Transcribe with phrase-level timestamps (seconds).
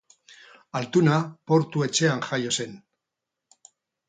[0.79, 1.17] Altuna
[1.51, 2.75] Portu etxean jaio zen.